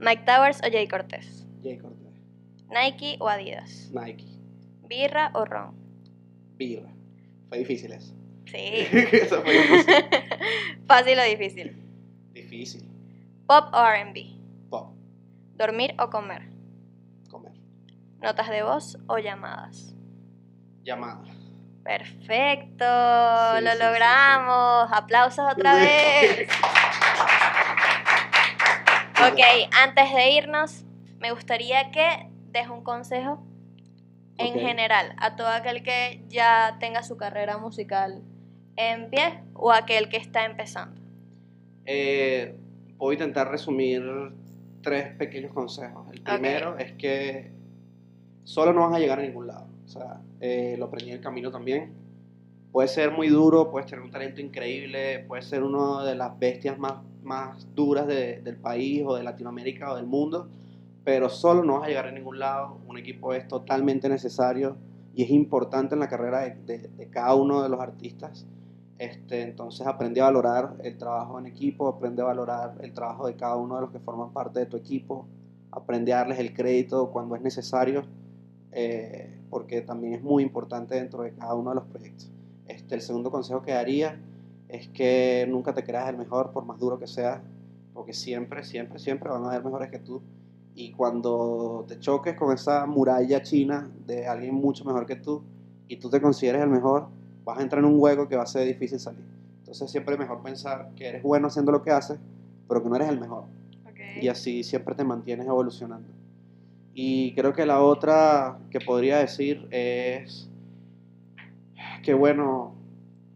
[0.00, 1.46] Mike Towers o Jay Cortés.
[1.62, 2.12] Jay Cortez,
[2.70, 3.88] Nike o Adidas.
[3.92, 4.26] Nike,
[4.88, 5.76] Birra o ron.
[6.56, 6.90] Birra.
[7.48, 8.12] Fue difícil eso.
[8.46, 8.56] Sí.
[9.12, 9.94] eso fue difícil.
[10.88, 11.76] Fácil o difícil.
[12.32, 12.82] Difícil.
[13.46, 14.68] Pop o RB.
[14.70, 14.92] Pop,
[15.56, 16.57] Dormir o comer.
[18.20, 19.94] Notas de voz o llamadas.
[20.82, 21.22] Llamada.
[21.84, 24.92] Perfecto, Sí, lo sí, sí, logramos.
[24.92, 26.48] Aplausos otra vez.
[29.20, 29.40] Ok,
[29.72, 30.84] antes de irnos,
[31.18, 33.44] me gustaría que des un consejo
[34.38, 38.22] en general a todo aquel que ya tenga su carrera musical
[38.76, 41.00] en pie o aquel que está empezando.
[41.84, 42.54] Eh,
[42.96, 44.02] voy a intentar resumir
[44.82, 46.06] tres pequeños consejos.
[46.12, 47.50] El primero es que
[48.48, 49.66] solo no vas a llegar a ningún lado.
[49.84, 51.92] O sea, eh, lo aprendí en el camino también.
[52.72, 56.78] Puedes ser muy duro, puedes tener un talento increíble, puedes ser una de las bestias
[56.78, 60.48] más, más duras de- del país o de Latinoamérica o del mundo,
[61.04, 62.78] pero solo no vas a llegar a ningún lado.
[62.86, 64.76] Un equipo es totalmente necesario
[65.14, 68.46] y es importante en la carrera de, de- de cada uno de los artistas.
[68.98, 73.34] Este, entonces aprende a valorar el trabajo en equipo, aprende a valorar el trabajo de
[73.36, 75.26] cada uno de los que forman parte de tu equipo,
[75.70, 78.04] aprende a darles el crédito cuando es necesario
[78.72, 82.30] eh, porque también es muy importante dentro de cada uno de los proyectos.
[82.66, 84.20] Este, el segundo consejo que daría
[84.68, 87.42] es que nunca te creas el mejor, por más duro que sea,
[87.94, 90.20] porque siempre, siempre, siempre van a haber mejores que tú.
[90.74, 95.42] Y cuando te choques con esa muralla china de alguien mucho mejor que tú
[95.88, 97.08] y tú te consideres el mejor,
[97.44, 99.24] vas a entrar en un hueco que va a ser difícil salir.
[99.60, 102.18] Entonces siempre es mejor pensar que eres bueno haciendo lo que haces,
[102.68, 103.44] pero que no eres el mejor.
[103.86, 104.22] Ok.
[104.22, 106.08] Y así siempre te mantienes evolucionando.
[107.00, 110.50] Y creo que la otra que podría decir es
[112.02, 112.74] que bueno,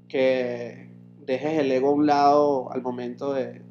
[0.09, 0.91] que
[1.25, 3.63] dejes el ego a un lado al momento de,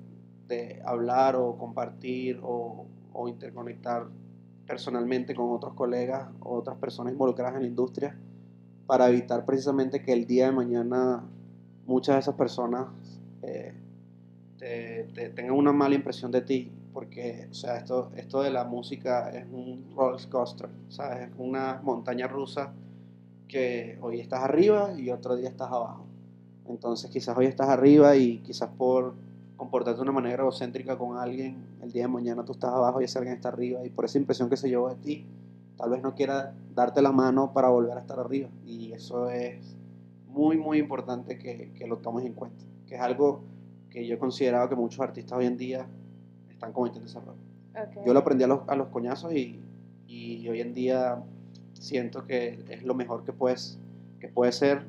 [0.48, 4.08] de hablar o compartir o, o interconectar
[4.66, 8.16] personalmente con otros colegas o otras personas involucradas en la industria
[8.88, 11.22] para evitar precisamente que el día de mañana
[11.86, 12.88] muchas de esas personas
[13.42, 13.74] eh,
[14.58, 18.64] te, te tengan una mala impresión de ti porque o sea esto esto de la
[18.64, 22.74] música es un roller coaster sabes es una montaña rusa
[23.52, 26.06] que hoy estás arriba y otro día estás abajo.
[26.70, 29.14] Entonces quizás hoy estás arriba y quizás por
[29.58, 33.04] comportarte de una manera egocéntrica con alguien el día de mañana tú estás abajo y
[33.04, 35.26] ese alguien está arriba y por esa impresión que se llevó de ti
[35.76, 38.48] tal vez no quiera darte la mano para volver a estar arriba.
[38.66, 39.76] Y eso es
[40.30, 43.42] muy muy importante que, que lo tomes en cuenta que es algo
[43.90, 45.88] que yo he considerado que muchos artistas hoy en día
[46.62, 47.34] están cometiendo ese error.
[47.76, 48.06] Ok.
[48.06, 49.60] Yo lo aprendí a los, a los coñazos y,
[50.08, 51.24] y hoy en día
[51.74, 53.80] siento que es lo mejor que puedes
[54.20, 54.86] que puede ser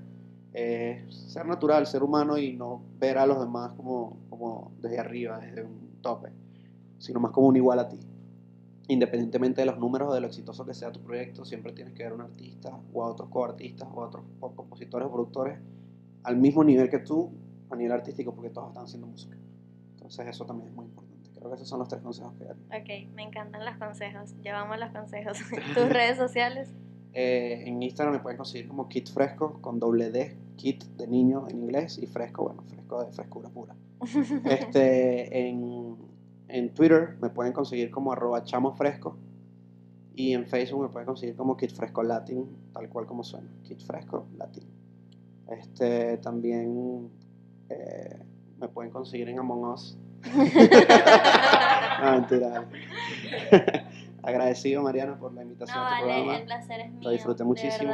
[0.52, 5.38] eh, ser natural, ser humano y no ver a los demás como, como desde arriba,
[5.38, 6.28] desde un tope,
[6.98, 7.98] sino más como un igual a ti.
[8.88, 12.02] Independientemente de los números o de lo exitoso que sea tu proyecto, siempre tienes que
[12.02, 15.58] ver a un artista o a otros coartistas o a otros co- compositores o productores
[16.24, 17.30] al mismo nivel que tú
[17.70, 19.34] a nivel artístico porque todos están haciendo música.
[19.94, 21.11] Entonces eso también es muy importante.
[21.42, 22.62] Creo que esos son los tres consejos que daría.
[22.68, 24.32] Ok, me encantan los consejos.
[24.42, 25.38] Llevamos los consejos.
[25.74, 26.68] Tus redes sociales.
[27.14, 31.48] Eh, en Instagram me pueden conseguir como Kit Fresco con doble D, Kit de niño
[31.48, 33.74] en inglés y Fresco, bueno, Fresco de frescura pura.
[34.44, 35.96] Este, en,
[36.46, 39.16] en Twitter me pueden conseguir como arroba chamo fresco
[40.14, 43.80] y en Facebook me pueden conseguir como Kit Fresco Latin, tal cual como suena, Kit
[43.82, 44.64] Fresco Latin.
[45.48, 47.10] Este, también
[47.68, 48.22] eh,
[48.60, 49.98] me pueden conseguir en Among Us.
[52.04, 52.64] Ah, mentira.
[54.22, 56.38] Agradecido Mariana por la invitación No, a tu vale, programa.
[56.38, 57.00] el placer es mío.
[57.02, 57.92] Lo disfruté muchísimo.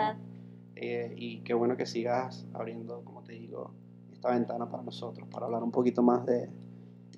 [0.77, 3.73] Eh, y qué bueno que sigas abriendo, como te digo,
[4.13, 6.49] esta ventana para nosotros, para hablar un poquito más de,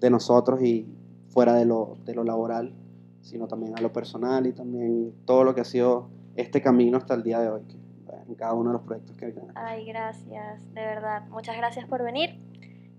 [0.00, 0.86] de nosotros y
[1.28, 2.72] fuera de lo, de lo laboral,
[3.20, 7.14] sino también a lo personal y también todo lo que ha sido este camino hasta
[7.14, 9.52] el día de hoy, que, eh, en cada uno de los proyectos que vienen.
[9.54, 11.26] Ay, gracias, de verdad.
[11.28, 12.38] Muchas gracias por venir.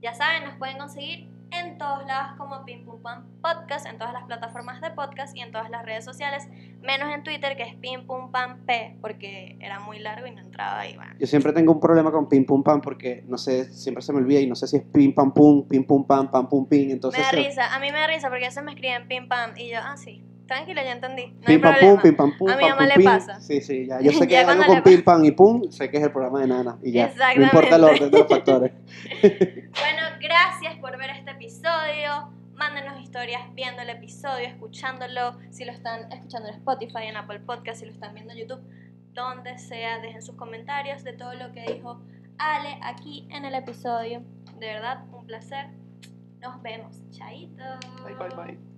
[0.02, 1.28] Ya saben, nos pueden conseguir
[1.66, 5.42] en todos lados como Pim Pum Pam Podcast, en todas las plataformas de podcast y
[5.42, 6.48] en todas las redes sociales,
[6.82, 10.42] menos en Twitter que es Pim Pum Pam P, porque era muy largo y no
[10.42, 10.96] entraba ahí.
[10.96, 11.14] Bueno.
[11.20, 14.20] Yo siempre tengo un problema con pim pum pam porque no sé, siempre se me
[14.20, 16.92] olvida y no sé si es pim pam pum, pim pum pam, pam pum pim,
[16.92, 19.28] entonces me da risa, a mí me da risa porque a veces me escriben Pim
[19.28, 21.28] Pam y yo, ah, sí, tranquilo, ya entendí.
[21.28, 23.06] No Pim pam pum, pim pam pum, A mi pam, mamá le pim.
[23.06, 23.40] pasa.
[23.40, 24.02] Sí, sí, ya.
[24.06, 26.42] Yo sé que algo cuando con pim pam y pum, sé que es el programa
[26.42, 27.12] de Nana y ya.
[27.38, 27.86] No importa el Exactamente.
[27.86, 28.72] orden de los factores.
[29.82, 32.34] Bueno, gracias por ver este episodio.
[32.54, 35.38] Mándenos historias viendo el episodio, escuchándolo.
[35.50, 38.62] Si lo están escuchando en Spotify, en Apple Podcast, si lo están viendo en YouTube,
[39.14, 42.02] donde sea, dejen sus comentarios de todo lo que dijo
[42.38, 44.22] Ale aquí en el episodio.
[44.60, 45.68] De verdad, un placer.
[46.40, 46.98] Nos vemos.
[47.12, 47.64] Chaito.
[48.04, 48.71] Bye, bye, bye.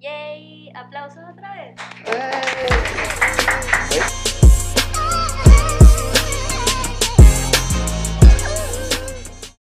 [0.00, 0.72] Yay.
[0.74, 1.74] Aplausos otra vez.